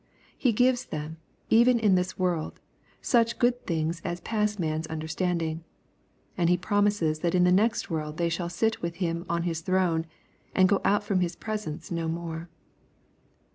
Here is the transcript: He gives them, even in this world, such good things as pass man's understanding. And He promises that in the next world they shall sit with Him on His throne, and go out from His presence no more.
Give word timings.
He 0.35 0.51
gives 0.51 0.85
them, 0.85 1.17
even 1.51 1.77
in 1.77 1.93
this 1.93 2.17
world, 2.17 2.59
such 3.03 3.37
good 3.37 3.67
things 3.67 4.01
as 4.03 4.19
pass 4.19 4.57
man's 4.57 4.87
understanding. 4.87 5.63
And 6.35 6.49
He 6.49 6.57
promises 6.57 7.19
that 7.19 7.35
in 7.35 7.43
the 7.43 7.51
next 7.51 7.91
world 7.91 8.17
they 8.17 8.27
shall 8.29 8.49
sit 8.49 8.81
with 8.81 8.95
Him 8.95 9.27
on 9.29 9.43
His 9.43 9.61
throne, 9.61 10.07
and 10.55 10.67
go 10.67 10.81
out 10.83 11.03
from 11.03 11.19
His 11.19 11.35
presence 11.35 11.91
no 11.91 12.07
more. 12.07 12.49